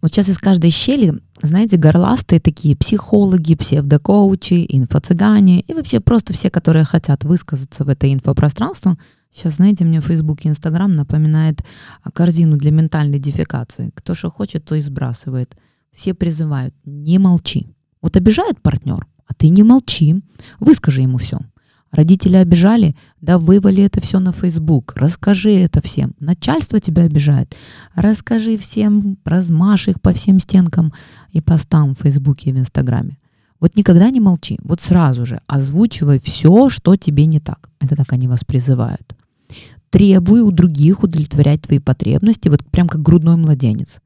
Вот 0.00 0.10
сейчас 0.10 0.28
из 0.28 0.38
каждой 0.38 0.70
щели, 0.70 1.14
знаете, 1.42 1.76
горластые 1.76 2.40
такие 2.40 2.74
психологи, 2.74 3.54
псевдокоучи, 3.54 4.66
инфо-цыгане 4.68 5.60
и 5.60 5.74
вообще 5.74 6.00
просто 6.00 6.32
все, 6.32 6.50
которые 6.50 6.84
хотят 6.84 7.24
высказаться 7.24 7.84
в 7.84 7.88
это 7.88 8.10
инфопространство. 8.10 8.96
Сейчас, 9.32 9.56
знаете, 9.56 9.84
мне 9.84 10.00
Facebook 10.00 10.44
и 10.44 10.48
Instagram 10.48 10.96
напоминает 10.96 11.62
корзину 12.14 12.56
для 12.56 12.70
ментальной 12.70 13.18
дефекации. 13.18 13.90
Кто 13.94 14.14
что 14.14 14.30
хочет, 14.30 14.64
то 14.64 14.74
и 14.74 14.80
сбрасывает. 14.80 15.54
Все 15.92 16.14
призывают, 16.14 16.74
не 16.84 17.18
молчи. 17.18 17.68
Вот 18.00 18.16
обижает 18.16 18.60
партнер, 18.62 19.06
а 19.26 19.34
ты 19.34 19.50
не 19.50 19.62
молчи, 19.62 20.22
выскажи 20.58 21.02
ему 21.02 21.18
все. 21.18 21.38
Родители 21.90 22.36
обижали? 22.36 22.94
Да 23.20 23.38
вывали 23.38 23.82
это 23.82 24.00
все 24.00 24.20
на 24.20 24.32
Facebook. 24.32 24.94
Расскажи 24.96 25.52
это 25.52 25.82
всем. 25.82 26.14
Начальство 26.20 26.78
тебя 26.78 27.02
обижает. 27.02 27.56
Расскажи 27.94 28.56
всем, 28.56 29.18
размажь 29.24 29.88
их 29.88 30.00
по 30.00 30.12
всем 30.12 30.38
стенкам 30.38 30.92
и 31.32 31.40
постам 31.40 31.94
в 31.94 32.02
Фейсбуке 32.02 32.50
и 32.50 32.52
в 32.52 32.58
Инстаграме. 32.58 33.18
Вот 33.58 33.76
никогда 33.76 34.10
не 34.10 34.20
молчи. 34.20 34.58
Вот 34.62 34.80
сразу 34.80 35.26
же 35.26 35.40
озвучивай 35.46 36.20
все, 36.20 36.68
что 36.68 36.96
тебе 36.96 37.26
не 37.26 37.40
так. 37.40 37.68
Это 37.80 37.96
так 37.96 38.12
они 38.12 38.28
вас 38.28 38.44
призывают. 38.44 39.14
Требуй 39.90 40.40
у 40.40 40.52
других 40.52 41.02
удовлетворять 41.02 41.62
твои 41.62 41.80
потребности, 41.80 42.48
вот 42.48 42.64
прям 42.64 42.88
как 42.88 43.02
грудной 43.02 43.36
младенец. 43.36 44.00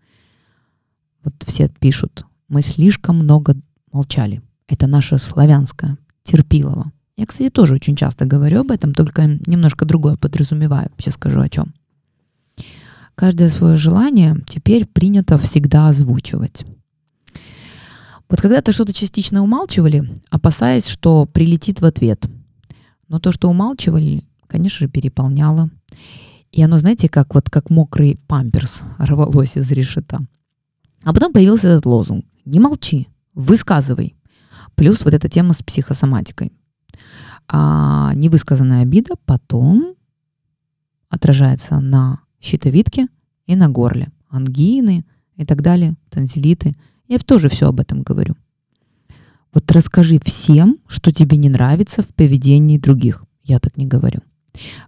Вот 1.22 1.34
все 1.46 1.68
пишут, 1.68 2.24
мы 2.48 2.62
слишком 2.62 3.18
много 3.18 3.54
молчали. 3.92 4.42
Это 4.66 4.86
наше 4.86 5.18
славянское, 5.18 5.98
терпилово. 6.22 6.90
Я, 7.16 7.26
кстати, 7.26 7.48
тоже 7.48 7.74
очень 7.74 7.94
часто 7.94 8.24
говорю 8.24 8.60
об 8.60 8.72
этом, 8.72 8.92
только 8.92 9.38
немножко 9.46 9.84
другое 9.84 10.16
подразумеваю. 10.16 10.90
Сейчас 10.98 11.14
скажу 11.14 11.40
о 11.40 11.48
чем. 11.48 11.72
Каждое 13.14 13.48
свое 13.48 13.76
желание 13.76 14.36
теперь 14.48 14.86
принято 14.86 15.38
всегда 15.38 15.88
озвучивать. 15.88 16.66
Вот 18.28 18.40
когда-то 18.40 18.72
что-то 18.72 18.92
частично 18.92 19.42
умалчивали, 19.42 20.08
опасаясь, 20.30 20.86
что 20.88 21.24
прилетит 21.26 21.80
в 21.80 21.84
ответ. 21.84 22.26
Но 23.06 23.20
то, 23.20 23.30
что 23.30 23.48
умалчивали, 23.48 24.24
конечно 24.48 24.86
же, 24.86 24.88
переполняло. 24.88 25.70
И 26.50 26.62
оно, 26.62 26.78
знаете, 26.78 27.08
как 27.08 27.34
вот 27.34 27.48
как 27.48 27.70
мокрый 27.70 28.18
памперс 28.26 28.82
рвалось 28.98 29.56
из 29.56 29.70
решета. 29.70 30.26
А 31.04 31.12
потом 31.12 31.32
появился 31.32 31.68
этот 31.68 31.86
лозунг. 31.86 32.24
Не 32.44 32.58
молчи, 32.58 33.06
высказывай. 33.34 34.16
Плюс 34.74 35.04
вот 35.04 35.14
эта 35.14 35.28
тема 35.28 35.52
с 35.52 35.62
психосоматикой 35.62 36.50
а 37.48 38.12
невысказанная 38.14 38.82
обида 38.82 39.14
потом 39.24 39.94
отражается 41.08 41.80
на 41.80 42.20
щитовидке 42.40 43.08
и 43.46 43.56
на 43.56 43.68
горле. 43.68 44.10
Ангины 44.28 45.04
и 45.36 45.44
так 45.44 45.62
далее, 45.62 45.94
танзелиты. 46.10 46.74
Я 47.08 47.18
тоже 47.18 47.48
все 47.48 47.68
об 47.68 47.80
этом 47.80 48.02
говорю. 48.02 48.34
Вот 49.52 49.70
расскажи 49.70 50.18
всем, 50.22 50.78
что 50.88 51.12
тебе 51.12 51.36
не 51.36 51.48
нравится 51.48 52.02
в 52.02 52.14
поведении 52.14 52.78
других. 52.78 53.24
Я 53.44 53.60
так 53.60 53.76
не 53.76 53.86
говорю. 53.86 54.20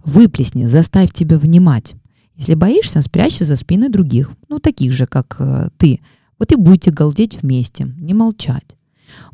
Выплесни, 0.04 0.64
заставь 0.64 1.12
тебя 1.12 1.38
внимать. 1.38 1.94
Если 2.34 2.54
боишься, 2.54 3.00
спрячься 3.00 3.44
за 3.44 3.56
спиной 3.56 3.88
других, 3.88 4.32
ну 4.48 4.58
таких 4.58 4.92
же, 4.92 5.06
как 5.06 5.36
э, 5.38 5.70
ты. 5.78 6.00
Вот 6.38 6.52
и 6.52 6.56
будете 6.56 6.90
галдеть 6.90 7.40
вместе, 7.40 7.84
не 7.84 8.12
молчать. 8.12 8.75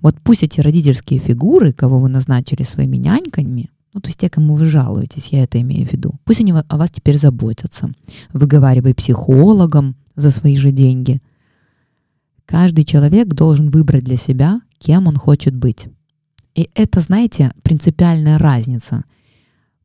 Вот 0.02 0.16
пусть 0.22 0.42
эти 0.42 0.60
родительские 0.60 1.20
фигуры, 1.20 1.72
кого 1.72 2.00
вы 2.00 2.08
назначили 2.08 2.64
своими 2.64 2.96
няньками, 2.96 3.70
ну, 3.94 4.00
то 4.00 4.08
есть 4.08 4.18
те, 4.18 4.28
кому 4.28 4.56
вы 4.56 4.64
жалуетесь, 4.64 5.28
я 5.28 5.44
это 5.44 5.60
имею 5.60 5.86
в 5.86 5.92
виду, 5.92 6.14
пусть 6.24 6.40
они 6.40 6.52
о 6.52 6.76
вас 6.76 6.90
теперь 6.90 7.18
заботятся. 7.18 7.90
Выговаривай 8.32 8.94
психологам 8.94 9.96
за 10.16 10.30
свои 10.30 10.56
же 10.56 10.72
деньги. 10.72 11.22
Каждый 12.46 12.84
человек 12.84 13.28
должен 13.28 13.70
выбрать 13.70 14.04
для 14.04 14.16
себя, 14.16 14.60
кем 14.78 15.06
он 15.06 15.16
хочет 15.16 15.54
быть. 15.54 15.86
И 16.54 16.68
это, 16.74 17.00
знаете, 17.00 17.52
принципиальная 17.62 18.38
разница. 18.38 19.04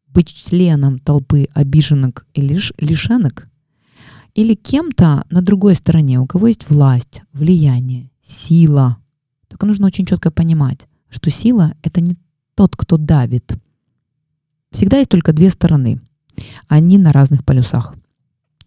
Быть 0.08 0.34
членом 0.34 1.00
толпы 1.00 1.48
обиженок 1.54 2.26
и 2.34 2.42
лиш, 2.42 2.74
лишенок 2.80 3.50
или 4.34 4.56
кем-то 4.56 5.26
на 5.30 5.42
другой 5.42 5.76
стороне, 5.76 6.20
у 6.20 6.26
кого 6.26 6.48
есть 6.48 6.70
власть, 6.70 7.22
влияние, 7.34 8.10
сила– 8.22 8.98
только 9.58 9.66
нужно 9.66 9.88
очень 9.88 10.06
четко 10.06 10.30
понимать, 10.30 10.88
что 11.10 11.32
сила— 11.32 11.74
это 11.82 12.00
не 12.00 12.16
тот, 12.54 12.76
кто 12.76 12.98
давит. 12.98 13.58
Всегда 14.72 14.98
есть 14.98 15.10
только 15.10 15.34
две 15.34 15.50
стороны. 15.50 16.00
Они 16.68 17.00
на 17.00 17.12
разных 17.12 17.44
полюсах. 17.44 17.96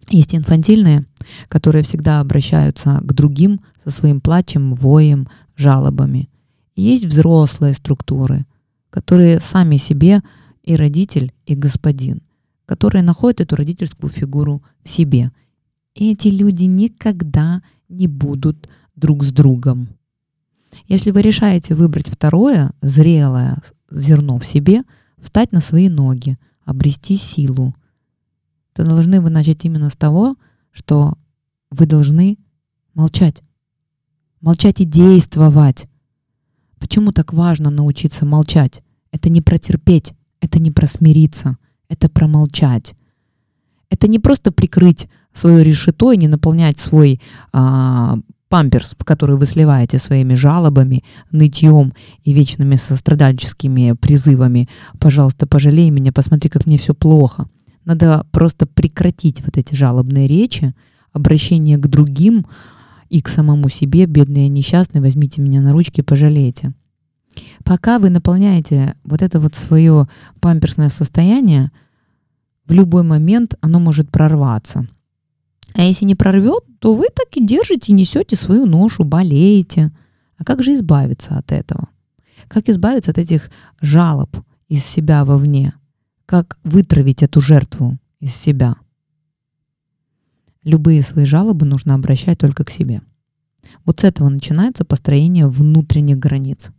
Есть 0.09 0.35
инфантильные, 0.35 1.07
которые 1.47 1.85
всегда 1.85 2.19
обращаются 2.19 2.99
к 3.03 3.13
другим 3.13 3.61
со 3.85 3.91
своим 3.91 4.21
плачем, 4.21 4.75
воем, 4.75 5.29
жалобами. 5.55 6.29
Есть 6.75 7.05
взрослые 7.05 7.75
структуры, 7.75 8.45
которые 8.91 9.39
сами 9.39 9.77
себе 9.77 10.23
и 10.65 10.75
родитель, 10.75 11.33
и 11.47 11.55
господин, 11.55 12.21
которые 12.67 13.05
находят 13.05 13.43
эту 13.43 13.55
родительскую 13.55 14.11
фигуру 14.11 14.65
в 14.83 14.89
себе. 14.89 15.31
Эти 15.95 16.27
люди 16.27 16.65
никогда 16.65 17.63
не 17.89 18.09
будут 18.09 18.69
друг 18.97 19.23
с 19.23 19.31
другом. 19.31 20.00
Если 20.87 21.11
вы 21.11 21.23
решаете 21.23 21.75
выбрать 21.75 22.09
второе, 22.09 22.73
зрелое 22.81 23.59
зерно 23.91 24.39
в 24.39 24.47
себе, 24.47 24.83
встать 25.19 25.53
на 25.53 25.61
свои 25.61 25.89
ноги, 25.89 26.39
обрести 26.65 27.17
силу, 27.17 27.75
то 28.73 28.85
должны 28.85 29.21
вы 29.21 29.31
начать 29.31 29.65
именно 29.65 29.91
с 29.91 29.97
того, 29.97 30.37
что 30.71 31.15
вы 31.71 31.87
должны 31.87 32.39
молчать. 32.95 33.43
Молчать 34.41 34.81
и 34.81 34.85
действовать. 34.85 35.87
Почему 36.79 37.13
так 37.13 37.33
важно 37.33 37.71
научиться 37.71 38.25
молчать? 38.25 38.83
Это 39.11 39.29
не 39.29 39.43
протерпеть, 39.43 40.15
это 40.41 40.59
не 40.59 40.71
просмириться, 40.71 41.59
это 41.89 42.09
промолчать. 42.09 42.95
Это 43.91 44.07
не 44.07 44.19
просто 44.19 44.53
прикрыть 44.53 45.09
свое 45.33 45.63
решето 45.63 46.13
и 46.13 46.17
не 46.17 46.29
наполнять 46.29 46.79
свой 46.79 47.21
а, 47.53 48.19
памперс, 48.51 48.95
который 49.05 49.37
вы 49.37 49.47
сливаете 49.47 49.99
своими 49.99 50.35
жалобами, 50.35 51.05
нытьем 51.31 51.95
и 52.25 52.35
вечными 52.35 52.77
сострадальческими 52.77 53.93
призывами 53.93 54.69
«пожалуйста, 54.99 55.47
пожалей 55.47 55.89
меня, 55.91 56.13
посмотри, 56.13 56.51
как 56.51 56.67
мне 56.67 56.77
все 56.77 56.93
плохо». 56.93 57.49
Надо 57.87 58.27
просто 58.33 58.67
прекратить 58.67 59.43
вот 59.43 59.57
эти 59.57 59.75
жалобные 59.75 60.27
речи, 60.27 60.75
обращение 61.13 61.79
к 61.79 61.87
другим 61.87 62.45
и 63.09 63.23
к 63.23 63.29
самому 63.29 63.69
себе, 63.69 64.05
бедные 64.07 64.49
несчастные, 64.49 65.01
возьмите 65.01 65.41
меня 65.41 65.61
на 65.61 65.73
ручки, 65.73 66.03
пожалейте. 66.03 66.75
Пока 67.65 67.99
вы 68.01 68.11
наполняете 68.11 68.97
вот 69.05 69.23
это 69.23 69.41
вот 69.41 69.55
свое 69.55 70.09
памперсное 70.41 70.89
состояние, 70.89 71.71
в 72.67 72.73
любой 72.73 73.05
момент 73.05 73.55
оно 73.61 73.79
может 73.79 74.11
прорваться– 74.11 74.87
а 75.75 75.83
если 75.83 76.05
не 76.05 76.15
прорвет, 76.15 76.65
то 76.79 76.95
вы 76.95 77.07
так 77.15 77.37
и 77.37 77.45
держите, 77.45 77.93
несете 77.93 78.37
свою 78.37 78.67
ношу, 78.67 79.05
болеете. 79.05 79.93
А 80.37 80.45
как 80.45 80.63
же 80.63 80.75
избавиться 80.75 81.37
от 81.37 81.53
этого? 81.53 81.89
Как 82.49 82.69
избавиться 82.69 83.11
от 83.11 83.19
этих 83.19 83.51
жалоб 83.81 84.37
из 84.69 84.85
себя 84.85 85.25
вовне? 85.25 85.75
Как 86.27 86.59
вытравить 86.65 87.23
эту 87.23 87.41
жертву 87.41 87.99
из 88.21 88.35
себя? 88.35 88.77
Любые 90.63 91.03
свои 91.03 91.25
жалобы 91.25 91.67
нужно 91.67 91.95
обращать 91.95 92.39
только 92.39 92.65
к 92.65 92.71
себе. 92.71 93.03
Вот 93.85 94.01
с 94.01 94.05
этого 94.05 94.29
начинается 94.29 94.85
построение 94.85 95.47
внутренних 95.47 96.19
границ. 96.19 96.71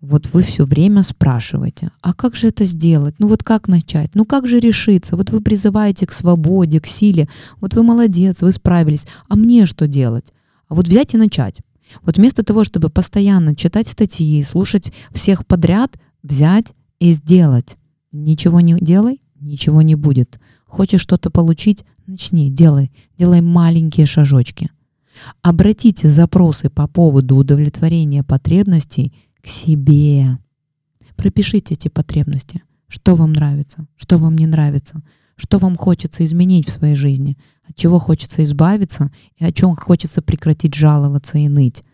Вот 0.00 0.30
вы 0.32 0.42
все 0.42 0.64
время 0.64 1.02
спрашиваете, 1.02 1.90
а 2.00 2.14
как 2.14 2.34
же 2.34 2.48
это 2.48 2.64
сделать? 2.64 3.16
Ну 3.18 3.28
вот 3.28 3.44
как 3.44 3.68
начать? 3.68 4.14
Ну 4.14 4.24
как 4.24 4.46
же 4.46 4.58
решиться? 4.58 5.14
Вот 5.14 5.28
вы 5.28 5.42
призываете 5.42 6.06
к 6.06 6.12
свободе, 6.12 6.80
к 6.80 6.86
силе. 6.86 7.28
Вот 7.60 7.74
вы 7.74 7.82
молодец, 7.82 8.40
вы 8.40 8.50
справились. 8.52 9.06
А 9.28 9.36
мне 9.36 9.66
что 9.66 9.86
делать? 9.86 10.32
А 10.68 10.74
вот 10.74 10.88
взять 10.88 11.12
и 11.12 11.18
начать. 11.18 11.58
Вот 12.02 12.16
вместо 12.16 12.42
того, 12.42 12.64
чтобы 12.64 12.88
постоянно 12.88 13.54
читать 13.54 13.88
статьи, 13.88 14.42
слушать 14.42 14.90
всех 15.12 15.46
подряд, 15.46 15.98
взять 16.22 16.72
и 16.98 17.12
сделать. 17.12 17.76
Ничего 18.10 18.60
не 18.60 18.78
делай, 18.80 19.20
ничего 19.38 19.82
не 19.82 19.96
будет. 19.96 20.40
Хочешь 20.64 21.02
что-то 21.02 21.28
получить, 21.30 21.84
начни, 22.06 22.50
делай. 22.50 22.90
Делай 23.18 23.42
маленькие 23.42 24.06
шажочки. 24.06 24.70
Обратите 25.42 26.08
запросы 26.08 26.70
по 26.70 26.86
поводу 26.86 27.36
удовлетворения 27.36 28.22
потребностей– 28.22 29.12
к 29.42 29.46
себе. 29.46 30.38
Пропишите 31.16 31.74
эти 31.74 31.88
потребности. 31.88 32.62
Что 32.88 33.14
вам 33.14 33.32
нравится, 33.32 33.86
что 33.96 34.18
вам 34.18 34.36
не 34.36 34.46
нравится, 34.46 35.02
что 35.36 35.58
вам 35.58 35.76
хочется 35.76 36.24
изменить 36.24 36.68
в 36.68 36.72
своей 36.72 36.96
жизни, 36.96 37.38
от 37.62 37.76
чего 37.76 37.98
хочется 37.98 38.42
избавиться 38.42 39.12
и 39.38 39.44
о 39.44 39.52
чем 39.52 39.76
хочется 39.76 40.22
прекратить 40.22 40.74
жаловаться 40.74 41.38
и 41.38 41.48
ныть. 41.48 41.84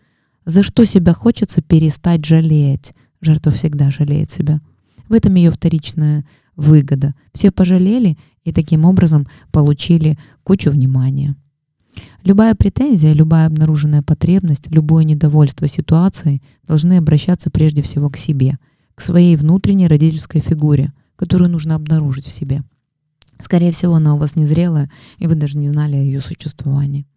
За 0.45 0.63
что 0.63 0.85
себя 0.85 1.13
хочется 1.13 1.61
перестать 1.61 2.25
жалеть. 2.25 2.93
Жертва 3.21 3.51
всегда 3.51 3.91
жалеет 3.91 4.31
себя. 4.31 4.59
В 5.07 5.13
этом 5.13 5.35
ее 5.35 5.51
вторичная 5.51 6.25
выгода. 6.55 7.13
Все 7.33 7.51
пожалели 7.51 8.17
и 8.43 8.51
таким 8.51 8.85
образом 8.85 9.27
получили 9.51 10.17
кучу 10.43 10.71
внимания. 10.71 11.35
Любая 12.27 12.55
претензия, 12.55 13.13
любая 13.13 13.47
обнаруженная 13.47 14.01
потребность, 14.01 14.69
любое 14.69 15.05
недовольство 15.05 15.65
ситуацией 15.65 16.43
должны 16.67 16.97
обращаться 16.97 17.49
прежде 17.49 17.81
всего 17.81 18.09
к 18.09 18.17
себе, 18.17 18.57
к 18.95 19.01
своей 19.01 19.37
внутренней 19.37 19.87
родительской 19.87 20.41
фигуре, 20.41 20.91
которую 21.15 21.49
нужно 21.49 21.75
обнаружить 21.75 22.25
в 22.25 22.33
себе. 22.33 22.63
Скорее 23.39 23.71
всего, 23.71 23.95
она 23.95 24.13
у 24.13 24.17
вас 24.17 24.35
незрелая, 24.35 24.91
и 25.19 25.27
вы 25.27 25.35
даже 25.35 25.57
не 25.57 25.69
знали 25.69 25.95
о 25.95 26.01
ее 26.01 26.19
существовании. 26.19 27.07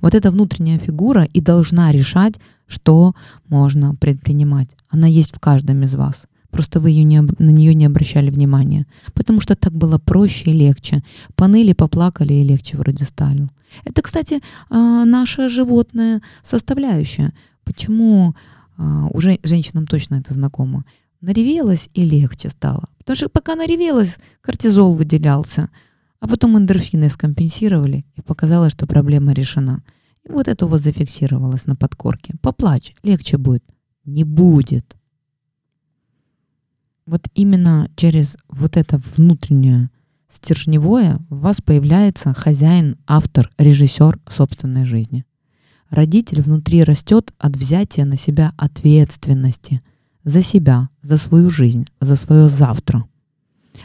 Вот 0.00 0.14
эта 0.14 0.30
внутренняя 0.30 0.78
фигура 0.78 1.24
и 1.24 1.40
должна 1.40 1.90
решать, 1.90 2.34
что 2.68 3.16
можно 3.48 3.96
предпринимать. 3.96 4.76
Она 4.88 5.08
есть 5.08 5.34
в 5.34 5.40
каждом 5.40 5.82
из 5.82 5.96
вас. 5.96 6.26
Просто 6.52 6.80
вы 6.80 6.90
ее 6.90 7.04
не, 7.04 7.22
на 7.22 7.50
нее 7.50 7.74
не 7.74 7.86
обращали 7.86 8.30
внимания. 8.30 8.86
Потому 9.14 9.40
что 9.40 9.56
так 9.56 9.72
было 9.72 9.96
проще 9.98 10.50
и 10.50 10.52
легче. 10.52 11.02
Поныли, 11.34 11.72
поплакали 11.72 12.34
и 12.34 12.44
легче 12.44 12.76
вроде 12.76 13.04
стало. 13.04 13.48
Это, 13.84 14.02
кстати, 14.02 14.40
а, 14.68 15.06
наша 15.06 15.48
животная 15.48 16.20
составляющая. 16.42 17.32
Почему 17.64 18.34
а, 18.76 19.06
уже 19.08 19.38
женщинам 19.42 19.86
точно 19.86 20.16
это 20.16 20.34
знакомо? 20.34 20.84
Наревелась 21.22 21.88
и 21.94 22.02
легче 22.02 22.50
стало. 22.50 22.84
Потому 22.98 23.16
что 23.16 23.28
пока 23.30 23.54
наревелась, 23.54 24.18
кортизол 24.42 24.94
выделялся. 24.94 25.70
А 26.20 26.28
потом 26.28 26.58
эндорфины 26.58 27.08
скомпенсировали, 27.08 28.04
и 28.14 28.20
показалось, 28.20 28.72
что 28.72 28.86
проблема 28.86 29.32
решена. 29.32 29.82
И 30.28 30.30
вот 30.30 30.48
это 30.48 30.66
у 30.66 30.68
вас 30.68 30.82
зафиксировалось 30.82 31.64
на 31.66 31.76
подкорке. 31.76 32.34
Поплачь, 32.42 32.94
легче 33.02 33.38
будет. 33.38 33.64
Не 34.04 34.24
будет. 34.24 34.96
Вот 37.12 37.28
именно 37.34 37.90
через 37.94 38.38
вот 38.48 38.78
это 38.78 38.98
внутреннее 39.18 39.90
стержневое 40.30 41.20
у 41.28 41.34
вас 41.34 41.60
появляется 41.60 42.32
хозяин, 42.32 42.96
автор, 43.06 43.50
режиссер 43.58 44.18
собственной 44.30 44.86
жизни. 44.86 45.26
Родитель 45.90 46.40
внутри 46.40 46.82
растет 46.82 47.34
от 47.36 47.54
взятия 47.54 48.06
на 48.06 48.16
себя 48.16 48.54
ответственности 48.56 49.82
за 50.24 50.40
себя, 50.40 50.88
за 51.02 51.18
свою 51.18 51.50
жизнь, 51.50 51.84
за 52.00 52.16
свое 52.16 52.48
завтра, 52.48 53.04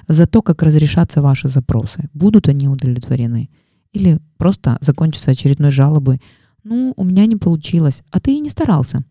за 0.07 0.25
то, 0.25 0.41
как 0.41 0.63
разрешатся 0.63 1.21
ваши 1.21 1.50
запросы. 1.50 2.09
Будут 2.13 2.47
они 2.47 2.69
удовлетворены 2.69 3.50
или 3.91 4.21
просто 4.38 4.77
закончатся 4.79 5.31
очередной 5.31 5.71
жалобой. 5.71 6.21
Ну, 6.63 6.94
у 6.95 7.03
меня 7.03 7.25
не 7.25 7.35
получилось, 7.35 8.03
а 8.09 8.21
ты 8.21 8.38
и 8.38 8.39
не 8.39 8.50
старался. 8.50 9.03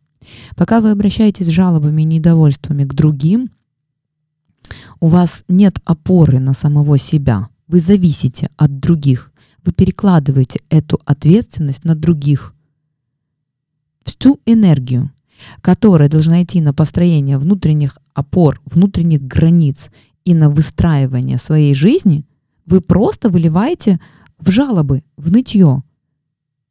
Пока 0.57 0.81
вы 0.81 0.91
обращаетесь 0.91 1.49
с 1.49 1.51
жалобами 1.51 2.01
и 2.01 2.07
недовольствами 2.07 2.85
к 2.85 2.95
другим, 2.95 3.51
у 5.01 5.09
вас 5.09 5.45
нет 5.49 5.79
опоры 5.85 6.39
на 6.39 6.55
самого 6.55 6.99
себя. 6.99 7.49
Вы 7.69 7.81
зависите 7.81 8.49
от 8.57 8.79
других. 8.79 9.33
Вы 9.65 9.73
перекладываете 9.73 10.61
эту 10.71 11.01
ответственность 11.05 11.85
на 11.85 11.95
других. 11.95 12.55
Всю 14.05 14.41
энергию, 14.47 15.11
которая 15.61 16.09
должна 16.09 16.43
идти 16.43 16.61
на 16.61 16.73
построение 16.73 17.39
внутренних 17.39 17.99
опор, 18.15 18.61
внутренних 18.65 19.23
границ 19.23 19.91
и 20.25 20.35
на 20.35 20.49
выстраивание 20.49 21.39
своей 21.39 21.75
жизни, 21.75 22.25
вы 22.67 22.81
просто 22.81 23.29
выливаете 23.29 24.01
в 24.39 24.51
жалобы, 24.51 25.03
в 25.17 25.33
нытье. 25.33 25.83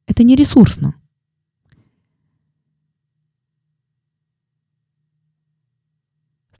Это 0.07 0.23
не 0.23 0.35
ресурсно. 0.35 0.95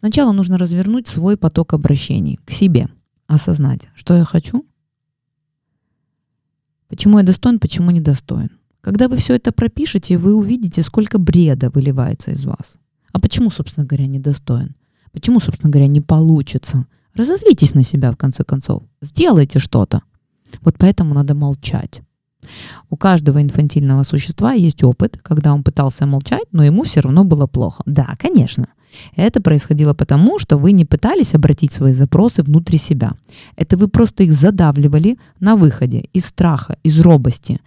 Сначала 0.06 0.34
нужно 0.34 0.60
развернуть 0.60 1.08
свой 1.08 1.36
поток 1.36 1.74
обращений 1.74 2.38
к 2.46 2.52
себе, 2.52 2.90
осознать, 3.26 3.90
что 3.96 4.16
я 4.16 4.24
хочу, 4.24 4.64
почему 6.90 7.18
я 7.18 7.24
достоин, 7.24 7.60
почему 7.60 7.90
не 7.90 8.02
достоин. 8.02 8.52
Когда 8.82 9.08
вы 9.08 9.18
все 9.18 9.34
это 9.34 9.52
пропишете, 9.52 10.20
вы 10.20 10.36
увидите, 10.36 10.84
сколько 10.84 11.18
бреда 11.18 11.72
выливается 11.72 12.30
из 12.30 12.46
вас. 12.46 12.76
А 13.14 13.20
почему, 13.20 13.50
собственно 13.50 13.84
говоря, 13.84 14.06
недостоин? 14.06 14.76
Почему, 15.12 15.40
собственно 15.40 15.72
говоря, 15.72 15.88
не 15.88 16.02
получится? 16.02 16.86
Разозлитесь 17.16 17.74
на 17.74 17.82
себя, 17.82 18.12
в 18.12 18.16
конце 18.16 18.44
концов. 18.44 18.84
Сделайте 19.02 19.58
что-то. 19.58 20.04
Вот 20.62 20.76
поэтому 20.78 21.16
надо 21.16 21.34
молчать. 21.34 22.04
У 22.92 22.96
каждого 22.96 23.42
инфантильного 23.42 24.04
существа 24.04 24.54
есть 24.54 24.84
опыт, 24.84 25.18
когда 25.24 25.52
он 25.52 25.64
пытался 25.64 26.06
молчать, 26.06 26.46
но 26.52 26.64
ему 26.64 26.84
все 26.84 27.00
равно 27.00 27.24
было 27.24 27.48
плохо. 27.48 27.82
Да, 27.88 28.14
конечно. 28.20 28.68
Это 29.16 29.42
происходило 29.42 29.94
потому, 29.94 30.40
что 30.40 30.58
вы 30.58 30.72
не 30.72 30.86
пытались 30.86 31.36
обратить 31.36 31.72
свои 31.72 31.94
запросы 31.94 32.44
внутрь 32.44 32.78
себя. 32.78 33.14
Это 33.56 33.78
вы 33.78 33.88
просто 33.88 34.24
их 34.24 34.34
задавливали 34.34 35.18
на 35.40 35.56
выходе 35.56 36.10
из 36.14 36.26
страха, 36.26 36.78
из 36.84 37.00
робости. 37.00 37.60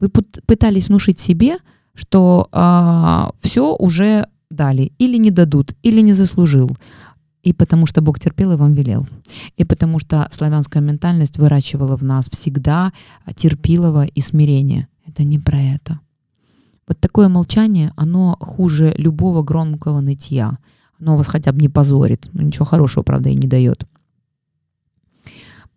Вы 0.00 0.08
пытались 0.46 0.88
внушить 0.88 1.20
себе, 1.20 1.58
что 1.94 2.48
а, 2.52 3.32
все 3.40 3.74
уже 3.76 4.26
дали, 4.50 4.92
или 4.98 5.18
не 5.18 5.30
дадут, 5.30 5.74
или 5.82 6.00
не 6.00 6.12
заслужил. 6.12 6.76
И 7.42 7.52
потому 7.52 7.86
что 7.86 8.02
Бог 8.02 8.18
терпел 8.18 8.52
и 8.52 8.56
вам 8.56 8.74
велел. 8.74 9.06
И 9.56 9.64
потому 9.64 9.98
что 9.98 10.28
славянская 10.30 10.82
ментальность 10.82 11.38
выращивала 11.38 11.96
в 11.96 12.02
нас 12.02 12.28
всегда 12.28 12.92
терпилово 13.34 14.04
и 14.04 14.20
смирение. 14.20 14.88
Это 15.06 15.24
не 15.24 15.38
про 15.38 15.58
это. 15.58 16.00
Вот 16.90 16.98
такое 16.98 17.28
молчание, 17.28 17.92
оно 17.94 18.36
хуже 18.40 18.92
любого 18.98 19.44
громкого 19.44 20.00
нытья. 20.00 20.58
Оно 20.98 21.16
вас 21.16 21.28
хотя 21.28 21.52
бы 21.52 21.60
не 21.60 21.68
позорит. 21.68 22.28
Ну, 22.32 22.42
ничего 22.42 22.64
хорошего, 22.64 23.04
правда, 23.04 23.28
и 23.28 23.36
не 23.36 23.46
дает. 23.46 23.84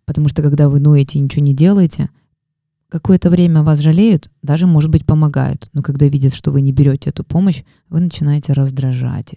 Потому 0.06 0.26
что 0.26 0.42
когда 0.42 0.68
вы 0.68 0.80
ноете 0.80 1.20
и 1.20 1.22
ничего 1.22 1.44
не 1.44 1.54
делаете, 1.54 2.10
какое-то 2.88 3.30
время 3.30 3.62
вас 3.62 3.78
жалеют, 3.78 4.28
даже, 4.42 4.66
может 4.66 4.90
быть, 4.90 5.06
помогают. 5.06 5.70
Но 5.72 5.82
когда 5.82 6.08
видят, 6.08 6.34
что 6.34 6.50
вы 6.50 6.62
не 6.62 6.72
берете 6.72 7.10
эту 7.10 7.22
помощь, 7.22 7.62
вы 7.88 8.00
начинаете 8.00 8.52
раздражать. 8.52 9.36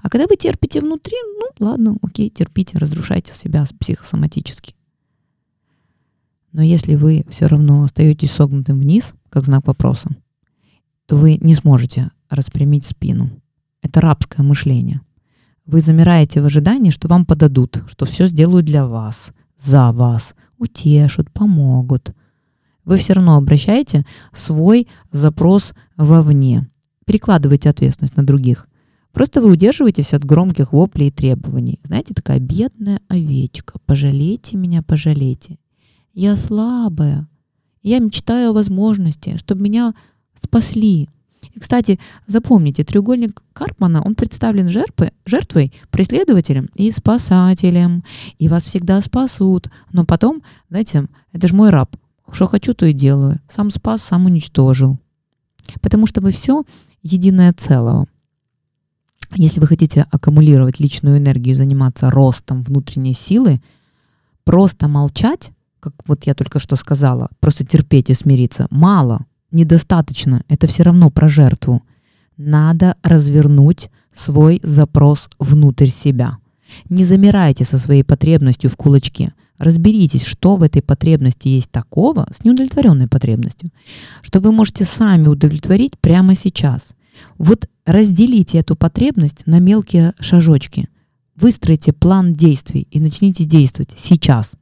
А 0.00 0.08
когда 0.08 0.26
вы 0.26 0.36
терпите 0.36 0.80
внутри, 0.80 1.18
ну 1.38 1.66
ладно, 1.66 1.96
окей, 2.00 2.30
терпите, 2.30 2.78
разрушайте 2.78 3.34
себя 3.34 3.62
психосоматически. 3.78 4.74
Но 6.52 6.62
если 6.62 6.94
вы 6.94 7.26
все 7.28 7.44
равно 7.44 7.82
остаетесь 7.82 8.30
согнутым 8.30 8.80
вниз, 8.80 9.14
как 9.28 9.44
знак 9.44 9.66
вопроса, 9.66 10.16
вы 11.16 11.36
не 11.40 11.54
сможете 11.54 12.10
распрямить 12.28 12.84
спину. 12.84 13.30
Это 13.82 14.00
рабское 14.00 14.44
мышление. 14.44 15.00
Вы 15.66 15.80
замираете 15.80 16.40
в 16.40 16.46
ожидании, 16.46 16.90
что 16.90 17.08
вам 17.08 17.24
подадут, 17.24 17.82
что 17.86 18.04
все 18.04 18.26
сделают 18.26 18.66
для 18.66 18.86
вас, 18.86 19.32
за 19.58 19.92
вас, 19.92 20.34
утешат, 20.58 21.30
помогут. 21.30 22.14
Вы 22.84 22.96
все 22.96 23.12
равно 23.12 23.36
обращаете 23.36 24.04
свой 24.32 24.88
запрос 25.12 25.74
вовне. 25.96 26.68
Перекладываете 27.04 27.70
ответственность 27.70 28.16
на 28.16 28.24
других. 28.24 28.68
Просто 29.12 29.40
вы 29.40 29.50
удерживаетесь 29.50 30.14
от 30.14 30.24
громких 30.24 30.72
воплей 30.72 31.08
и 31.08 31.12
требований. 31.12 31.80
Знаете, 31.82 32.14
такая 32.14 32.38
бедная 32.38 33.00
овечка. 33.08 33.78
Пожалейте 33.86 34.56
меня, 34.56 34.82
пожалейте. 34.82 35.58
Я 36.14 36.36
слабая. 36.36 37.28
Я 37.82 37.98
мечтаю 37.98 38.50
о 38.50 38.52
возможности, 38.54 39.36
чтобы 39.38 39.62
меня 39.62 39.94
спасли. 40.42 41.08
И, 41.54 41.58
кстати, 41.58 41.98
запомните, 42.26 42.84
треугольник 42.84 43.42
Карпмана, 43.52 44.02
он 44.02 44.14
представлен 44.14 44.68
жертвой, 44.68 45.12
жертвой, 45.24 45.72
преследователем 45.90 46.68
и 46.74 46.90
спасателем. 46.90 48.04
И 48.38 48.48
вас 48.48 48.64
всегда 48.64 49.00
спасут. 49.00 49.70
Но 49.92 50.04
потом, 50.04 50.42
знаете, 50.68 51.06
это 51.32 51.48
же 51.48 51.54
мой 51.54 51.70
раб. 51.70 51.96
Что 52.30 52.46
хочу, 52.46 52.74
то 52.74 52.86
и 52.86 52.92
делаю. 52.92 53.40
Сам 53.48 53.70
спас, 53.70 54.02
сам 54.02 54.26
уничтожил. 54.26 54.98
Потому 55.80 56.06
что 56.06 56.20
вы 56.20 56.30
все 56.30 56.64
единое 57.02 57.52
целое. 57.52 58.06
Если 59.34 59.60
вы 59.60 59.66
хотите 59.66 60.06
аккумулировать 60.10 60.80
личную 60.80 61.18
энергию, 61.18 61.56
заниматься 61.56 62.10
ростом 62.10 62.62
внутренней 62.62 63.14
силы, 63.14 63.60
просто 64.44 64.88
молчать, 64.88 65.52
как 65.78 65.94
вот 66.06 66.24
я 66.26 66.34
только 66.34 66.58
что 66.58 66.76
сказала, 66.76 67.30
просто 67.40 67.64
терпеть 67.64 68.10
и 68.10 68.14
смириться, 68.14 68.66
мало 68.70 69.26
недостаточно. 69.52 70.42
Это 70.48 70.66
все 70.66 70.82
равно 70.82 71.10
про 71.10 71.28
жертву. 71.28 71.82
Надо 72.36 72.96
развернуть 73.02 73.90
свой 74.12 74.60
запрос 74.62 75.28
внутрь 75.38 75.88
себя. 75.88 76.38
Не 76.88 77.04
замирайте 77.04 77.64
со 77.64 77.78
своей 77.78 78.04
потребностью 78.04 78.70
в 78.70 78.76
кулачке. 78.76 79.34
Разберитесь, 79.58 80.24
что 80.24 80.56
в 80.56 80.62
этой 80.62 80.80
потребности 80.80 81.48
есть 81.48 81.70
такого 81.70 82.26
с 82.32 82.44
неудовлетворенной 82.44 83.08
потребностью, 83.08 83.70
что 84.22 84.40
вы 84.40 84.52
можете 84.52 84.84
сами 84.84 85.28
удовлетворить 85.28 85.98
прямо 85.98 86.34
сейчас. 86.34 86.94
Вот 87.36 87.68
разделите 87.84 88.58
эту 88.58 88.74
потребность 88.74 89.46
на 89.46 89.58
мелкие 89.58 90.14
шажочки. 90.18 90.88
Выстроите 91.36 91.92
план 91.92 92.34
действий 92.34 92.86
и 92.90 93.00
начните 93.00 93.44
действовать 93.44 93.94
сейчас. 93.96 94.52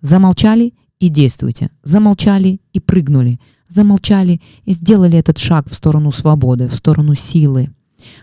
Замолчали 0.00 0.72
и 1.00 1.08
действуйте. 1.08 1.70
Замолчали 1.82 2.60
и 2.72 2.80
прыгнули 2.80 3.38
замолчали 3.68 4.40
и 4.64 4.72
сделали 4.72 5.18
этот 5.18 5.38
шаг 5.38 5.68
в 5.70 5.74
сторону 5.74 6.12
свободы, 6.12 6.68
в 6.68 6.74
сторону 6.74 7.14
силы. 7.14 7.70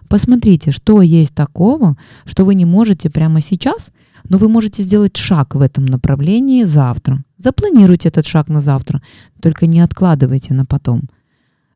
Посмотрите, 0.07 0.71
что 0.71 1.01
есть 1.01 1.33
такого, 1.33 1.97
что 2.25 2.45
вы 2.45 2.55
не 2.55 2.65
можете 2.65 3.09
прямо 3.09 3.41
сейчас 3.41 3.91
Но 4.29 4.37
вы 4.37 4.47
можете 4.47 4.83
сделать 4.83 5.17
шаг 5.17 5.55
в 5.55 5.61
этом 5.61 5.85
направлении 5.85 6.63
завтра. 6.63 7.23
Запланируйте 7.37 8.07
этот 8.07 8.25
шаг 8.25 8.47
на 8.47 8.61
завтра, 8.61 9.01
только 9.41 9.65
не 9.65 9.81
откладывайте 9.81 10.53
на 10.53 10.65
потом. 10.65 11.09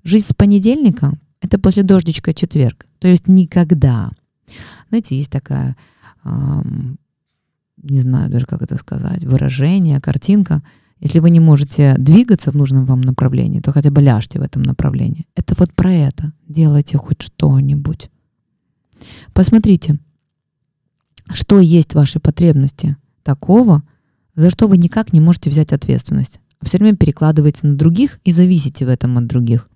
Жизнь 0.03 0.27
с 0.27 0.33
понедельника— 0.33 1.11
это 1.41 1.59
после 1.59 1.83
дождичка 1.83 2.33
четверг, 2.33 2.85
то 2.99 3.07
есть 3.09 3.27
никогда. 3.27 4.11
Знаете, 4.87 5.17
есть 5.17 5.29
такая, 5.29 5.75
эм, 6.23 6.97
не 7.83 7.99
знаю 7.99 8.29
даже, 8.29 8.45
как 8.45 8.61
это 8.61 8.77
сказать, 8.77 9.25
выражение, 9.25 9.99
картинка. 9.99 10.63
Если 10.99 11.19
вы 11.19 11.29
не 11.29 11.39
можете 11.39 11.95
двигаться 11.97 12.51
в 12.51 12.55
нужном 12.55 12.85
вам 12.85 13.01
направлении, 13.01 13.59
то 13.59 13.71
хотя 13.71 13.91
бы 13.91 14.01
ляжьте 14.01 14.39
в 14.39 14.41
этом 14.41 14.63
направлении. 14.63 15.27
Это 15.35 15.53
вот 15.57 15.73
про 15.73 15.93
это. 15.93 16.33
Делайте 16.47 16.97
хоть 16.97 17.21
что-нибудь. 17.21 18.09
Посмотрите, 19.33 19.99
что 21.31 21.59
есть 21.59 21.91
в 21.91 21.95
вашей 21.95 22.19
потребности 22.19 22.97
такого, 23.23 23.83
за 24.35 24.49
что 24.49 24.67
вы 24.67 24.77
никак 24.77 25.13
не 25.13 25.19
можете 25.19 25.49
взять 25.49 25.73
ответственность. 25.73 26.39
Все 26.63 26.77
время 26.77 26.97
перекладываете 26.97 27.67
на 27.67 27.75
других 27.75 28.19
и 28.23 28.31
зависите 28.31 28.85
в 28.85 28.89
этом 28.89 29.17
от 29.17 29.27
других. 29.27 29.69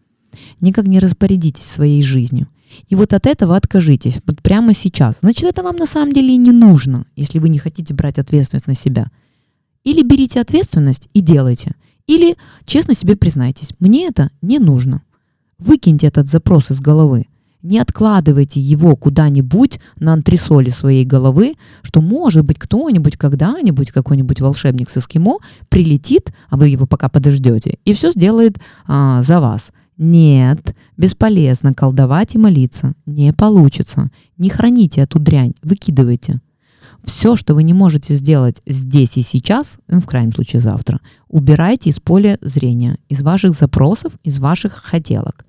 Никак 0.60 0.88
не 0.88 1.00
распорядитесь 1.00 1.66
своей 1.66 2.01
жизнью. 2.01 2.48
И 2.88 2.96
вот 2.96 3.13
от 3.13 3.28
этого 3.28 3.56
откажитесь, 3.56 4.20
вот 4.25 4.42
прямо 4.42 4.74
сейчас. 4.74 5.18
Значит, 5.22 5.44
это 5.44 5.62
вам 5.62 5.75
на 5.75 5.86
самом 5.86 6.13
деле 6.13 6.34
и 6.34 6.38
не 6.38 6.51
нужно, 6.51 7.06
если 7.16 7.40
вы 7.40 7.50
не 7.50 7.60
хотите 7.60 7.94
брать 7.94 8.18
ответственность 8.18 8.68
на 8.68 8.74
себя. 8.74 9.12
Или 9.84 10.04
берите 10.04 10.40
ответственность 10.40 11.10
и 11.14 11.22
делайте. 11.22 11.76
Или 12.08 12.36
честно 12.66 12.94
себе 12.94 13.16
признайтесь, 13.16 13.74
мне 13.80 14.08
это 14.08 14.32
не 14.42 14.60
нужно. 14.60 15.02
Выкиньте 15.58 16.08
этот 16.08 16.28
запрос 16.28 16.72
из 16.72 16.80
головы. 16.80 17.28
Не 17.62 17.78
откладывайте 17.78 18.60
его 18.60 18.96
куда-нибудь 18.96 19.80
на 20.00 20.14
антресоли 20.14 20.70
своей 20.70 21.06
головы, 21.06 21.54
что, 21.84 22.02
может 22.02 22.44
быть, 22.44 22.58
кто-нибудь 22.58 23.18
когда-нибудь, 23.18 23.92
какой-нибудь 23.92 24.42
волшебник 24.42 24.90
с 24.90 24.98
эскимо 24.98 25.38
прилетит, 25.70 26.34
а 26.50 26.58
вы 26.58 26.70
его 26.70 26.88
пока 26.88 27.08
подождете, 27.08 27.78
и 27.86 27.94
все 27.94 28.10
сделает 28.12 28.58
а, 28.88 29.22
за 29.22 29.40
вас. 29.40 29.72
Нет, 29.98 30.76
бесполезно 30.98 31.76
колдовать 31.76 32.34
и 32.34 32.40
молиться. 32.40 32.94
Не 33.06 33.34
получится. 33.34 34.10
Не 34.38 34.50
храните 34.50 35.02
эту 35.02 35.20
дрянь, 35.20 35.54
выкидывайте. 35.62 36.42
Все, 37.03 37.36
что 37.36 37.55
вы 37.55 37.63
не 37.63 37.74
можете 37.74 38.13
сделать 38.13 38.62
здесь 38.65 39.17
и 39.17 39.22
сейчас, 39.22 39.79
ну, 39.88 40.00
в 40.00 40.05
крайнем 40.05 40.34
случае 40.34 40.60
завтра, 40.60 41.00
убирайте 41.27 41.89
из 41.89 42.00
поля 42.00 42.38
зрения, 42.41 42.98
из 43.10 43.22
ваших 43.22 43.53
запросов, 43.53 44.13
из 44.24 44.39
ваших 44.39 44.74
хотелок. 44.74 45.46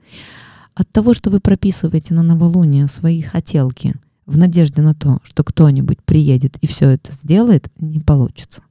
От 0.75 0.91
того, 0.91 1.13
что 1.13 1.31
вы 1.31 1.41
прописываете 1.41 2.15
на 2.15 2.23
новолуние 2.23 2.87
свои 2.87 3.21
хотелки 3.21 3.95
в 4.25 4.39
надежде 4.39 4.81
на 4.81 4.95
то, 4.95 5.19
что 5.25 5.45
кто-нибудь 5.45 6.03
приедет 6.05 6.57
и 6.59 6.67
все 6.67 6.91
это 6.91 7.13
сделает, 7.13 7.69
не 7.79 8.01
получится. 8.01 8.63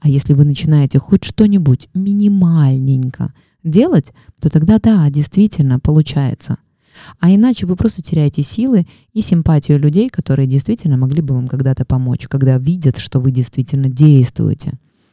А 0.00 0.08
если 0.08 0.34
вы 0.34 0.44
начинаете 0.44 0.98
хоть 0.98 1.24
что-нибудь 1.24 1.88
минимальненько 1.94 3.32
делать, 3.62 4.12
то 4.40 4.48
тогда 4.48 4.78
да, 4.78 5.08
действительно 5.10 5.78
получается. 5.78 6.58
А 7.20 7.30
иначе 7.30 7.66
вы 7.66 7.76
просто 7.76 8.02
теряете 8.02 8.42
силы 8.42 8.86
и 9.12 9.20
симпатию 9.20 9.78
людей, 9.78 10.08
которые 10.08 10.46
действительно 10.46 10.96
могли 10.96 11.22
бы 11.22 11.34
вам 11.34 11.48
когда-то 11.48 11.84
помочь, 11.84 12.28
когда 12.28 12.58
видят, 12.58 12.98
что 12.98 13.20
вы 13.20 13.30
действительно 13.30 13.88
действуете 13.88 14.72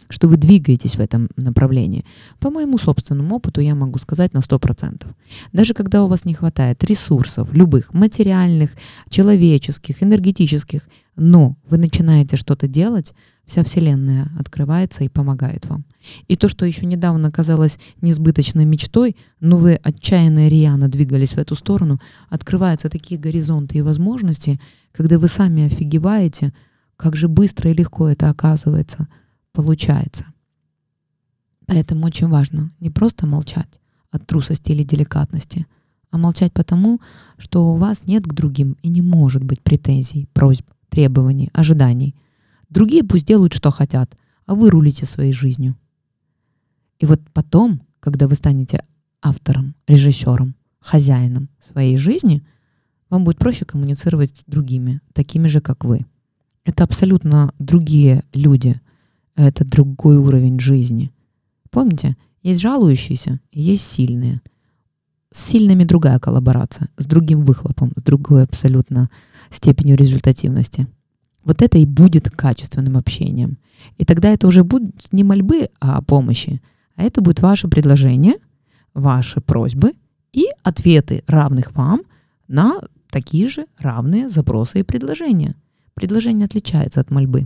что 0.10 0.28
вы 0.28 0.38
двигаетесь 0.38 0.96
в 0.96 1.00
этом 1.00 1.28
направлении. 1.36 2.06
По 2.40 2.52
моему 2.52 2.78
собственному 2.78 3.36
опыту 3.36 3.62
я 3.62 3.74
могу 3.74 3.98
сказать 3.98 4.34
на 4.34 4.40
100%. 4.40 5.08
Даже 5.52 5.74
когда 5.74 6.04
у 6.04 6.08
вас 6.08 6.24
не 6.24 6.36
хватает 6.36 6.84
ресурсов, 6.84 7.52
любых, 7.52 7.94
материальных, 7.94 8.72
человеческих, 9.10 10.04
энергетических, 10.04 10.88
но 11.16 11.56
вы 11.68 11.78
начинаете 11.78 12.38
что-то 12.38 12.68
делать, 12.68 13.14
вся 13.46 13.64
Вселенная 13.64 14.32
открывается 14.40 15.04
и 15.04 15.10
помогает 15.10 15.66
вам. 15.68 15.86
И 16.28 16.36
то, 16.36 16.48
что 16.48 16.66
еще 16.66 16.86
недавно 16.86 17.32
казалось 17.32 17.80
несбыточной 18.02 18.66
мечтой, 18.66 19.16
но 19.40 19.58
вы 19.58 19.76
отчаянно 19.76 20.48
и 20.48 20.50
рьяно 20.50 20.88
двигались 20.88 21.34
в 21.34 21.38
эту 21.38 21.56
сторону, 21.56 22.00
открываются 22.30 22.90
такие 22.90 23.20
горизонты 23.20 23.78
и 23.78 23.82
возможности, 23.82 24.60
когда 24.92 25.18
вы 25.18 25.28
сами 25.28 25.66
офигеваете, 25.66 26.54
как 26.96 27.16
же 27.16 27.28
быстро 27.28 27.70
и 27.72 27.74
легко 27.74 28.08
это 28.08 28.30
оказывается– 28.30 29.08
получается. 29.54 30.26
Поэтому 31.66 32.08
очень 32.08 32.28
важно 32.28 32.72
не 32.82 32.90
просто 32.90 33.26
молчать 33.26 33.80
от 34.12 34.28
трусости 34.28 34.72
или 34.72 34.84
деликатности, 34.84 35.66
а 36.12 36.18
молчать 36.18 36.54
потому, 36.54 37.00
что 37.38 37.74
у 37.74 37.78
вас 37.78 38.06
нет 38.06 38.26
к 38.26 38.34
другим 38.34 38.76
и 38.82 38.90
не 38.90 39.02
может 39.02 39.44
быть 39.44 39.62
претензий, 39.62 40.28
просьб, 40.34 40.70
требований, 40.90 41.50
ожиданий. 41.54 42.16
Другие 42.74 43.04
пусть 43.04 43.28
делают, 43.28 43.54
что 43.54 43.70
хотят, 43.70 44.18
а 44.48 44.56
вы 44.56 44.72
рулите 44.72 45.06
своей 45.06 45.32
жизнью. 45.32 45.78
И 46.98 47.06
вот 47.06 47.22
потом, 47.32 47.84
когда 48.00 48.28
вы 48.28 48.34
станете 48.34 48.84
автором, 49.22 49.76
режиссером, 49.88 50.56
хозяином 50.80 51.50
своей 51.60 51.98
жизни, 51.98 52.44
вам 53.12 53.26
будет 53.26 53.38
проще 53.38 53.64
коммуницировать 53.64 54.38
с 54.38 54.44
другими, 54.48 55.02
такими 55.14 55.48
же, 55.48 55.62
как 55.62 55.86
вы. 55.86 56.08
Это 56.66 56.84
абсолютно 56.84 57.54
другие 57.60 58.24
люди— 58.34 58.82
это 59.36 59.64
другой 59.66 60.18
уровень 60.18 60.60
жизни. 60.60 61.14
Помните, 61.70 62.18
есть 62.42 62.60
жалующиеся 62.60 63.40
есть 63.52 63.84
сильные. 63.84 64.42
С 65.32 65.44
сильными 65.46 65.84
другая 65.84 66.18
коллаборация, 66.18 66.90
с 66.98 67.06
другим 67.06 67.46
выхлопом, 67.46 67.92
с 67.96 68.02
другой 68.02 68.44
абсолютно 68.44 69.12
степенью 69.52 69.96
результативности. 69.96 70.88
Вот 71.44 71.62
это 71.62 71.78
и 71.78 71.86
будет 71.86 72.30
качественным 72.30 72.98
общением. 72.98 73.58
И 73.98 74.06
тогда 74.06 74.30
это 74.30 74.48
уже 74.48 74.64
будут 74.64 75.12
не 75.12 75.24
мольбы 75.24 75.70
о 75.80 76.02
помощи, 76.02 76.62
а 76.96 77.04
это 77.04 77.22
будет 77.22 77.42
ваше 77.42 77.68
предложение, 77.68 78.36
ваши 78.94 79.42
просьбы 79.42 79.94
и 80.32 80.46
ответы 80.64 81.24
равных 81.28 81.76
вам 81.76 82.02
на 82.48 82.82
такие 83.10 83.50
же 83.50 83.66
равные 83.78 84.30
запросы 84.30 84.80
и 84.80 84.84
предложения. 84.84 85.56
Предложение 85.94 86.46
отличается 86.46 87.02
от 87.02 87.12
мольбы. 87.12 87.46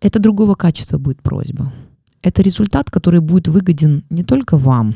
Это 0.00 0.18
другого 0.18 0.54
качества 0.54 0.98
будет 0.98 1.22
просьба. 1.22 1.72
Это 2.22 2.42
результат, 2.42 2.90
который 2.90 3.20
будет 3.20 3.48
выгоден 3.48 4.04
не 4.10 4.22
только 4.22 4.56
вам, 4.56 4.94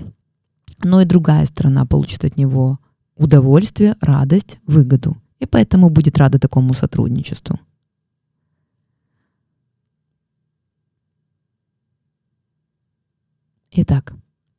но 0.83 1.01
и 1.01 1.05
другая 1.07 1.47
сторона 1.47 1.87
получит 1.87 2.25
от 2.25 2.37
него 2.37 2.79
удовольствие, 3.17 3.97
радость, 4.01 4.59
выгоду. 4.67 5.17
И 5.41 5.47
поэтому 5.47 5.91
будет 5.91 6.17
рада 6.19 6.39
такому 6.39 6.75
сотрудничеству. 6.75 7.59
Итак, 13.73 14.15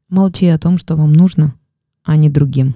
молчи 0.10 0.48
о 0.48 0.60
том, 0.60 0.78
что 0.78 0.96
вам 0.96 1.14
нужно, 1.14 1.56
а 2.04 2.18
не 2.18 2.30
другим. 2.30 2.76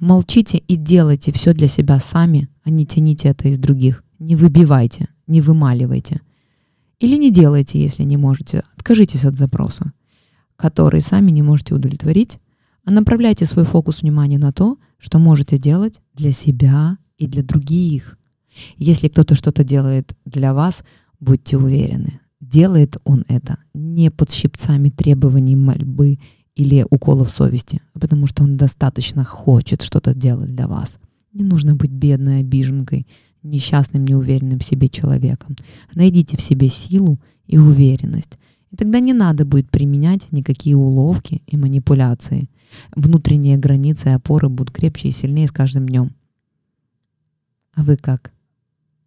Молчите 0.00 0.58
и 0.58 0.76
делайте 0.76 1.32
все 1.32 1.52
для 1.52 1.68
себя 1.68 2.00
сами, 2.00 2.48
а 2.64 2.70
не 2.70 2.86
тяните 2.86 3.28
это 3.28 3.48
из 3.48 3.58
других. 3.58 4.02
Не 4.18 4.34
выбивайте, 4.34 5.08
не 5.26 5.40
вымаливайте– 5.40 6.20
или 7.04 7.16
не 7.16 7.30
делайте, 7.30 7.82
если 7.82 8.02
не 8.04 8.16
можете. 8.16 8.62
Откажитесь 8.76 9.24
от 9.24 9.36
запроса, 9.36 9.92
который 10.56 11.00
сами 11.00 11.30
не 11.30 11.42
можете 11.42 11.74
удовлетворить, 11.74 12.38
а 12.84 12.90
направляйте 12.90 13.46
свой 13.46 13.64
фокус 13.64 14.02
внимания 14.02 14.38
на 14.38 14.52
то, 14.52 14.78
что 14.98 15.18
можете 15.18 15.58
делать 15.58 16.00
для 16.14 16.32
себя 16.32 16.98
и 17.18 17.26
для 17.26 17.42
других. 17.42 18.18
Если 18.76 19.08
кто-то 19.08 19.34
что-то 19.34 19.64
делает 19.64 20.16
для 20.24 20.54
вас, 20.54 20.84
будьте 21.20 21.56
уверены, 21.56 22.20
делает 22.40 22.96
он 23.04 23.24
это 23.28 23.58
не 23.72 24.10
под 24.10 24.30
щипцами 24.30 24.90
требований 24.90 25.56
мольбы 25.56 26.18
или 26.54 26.86
уколов 26.88 27.30
совести, 27.30 27.82
а 27.94 27.98
потому 27.98 28.26
что 28.26 28.44
он 28.44 28.56
достаточно 28.56 29.24
хочет 29.24 29.82
что-то 29.82 30.14
делать 30.14 30.54
для 30.54 30.68
вас. 30.68 30.98
Не 31.32 31.42
нужно 31.42 31.74
быть 31.74 31.90
бедной 31.90 32.40
обиженкой, 32.40 33.06
несчастным, 33.42 34.04
неуверенным 34.04 34.58
в 34.60 34.64
себе 34.64 34.88
человеком. 34.88 35.56
Найдите 35.94 36.36
в 36.36 36.42
себе 36.42 36.68
силу 36.68 37.20
и 37.46 37.58
уверенность. 37.58 38.38
И 38.70 38.76
тогда 38.76 39.00
не 39.00 39.12
надо 39.12 39.44
будет 39.44 39.70
применять 39.70 40.32
никакие 40.32 40.76
уловки 40.76 41.42
и 41.46 41.56
манипуляции. 41.56 42.48
Внутренние 42.94 43.56
границы 43.56 44.08
и 44.08 44.12
опоры 44.12 44.48
будут 44.48 44.74
крепче 44.74 45.08
и 45.08 45.12
сильнее 45.12 45.46
с 45.46 45.52
каждым 45.52 45.88
днем. 45.88 46.12
А 47.76 47.82
вы 47.82 47.96
как? 47.96 48.32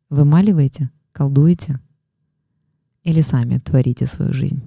Вымаливаете? 0.09 0.91
Колдуете? 1.13 1.79
Или 3.03 3.21
сами 3.21 3.59
творите 3.59 4.05
свою 4.05 4.33
жизнь? 4.33 4.61